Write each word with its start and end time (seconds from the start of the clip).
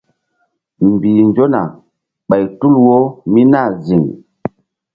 Mbih 0.91 1.19
nzona 1.29 1.61
ɓay 2.29 2.43
tul 2.59 2.75
wo 2.85 2.97
mí 3.31 3.41
nah 3.51 3.69
ziŋ. 3.85 4.03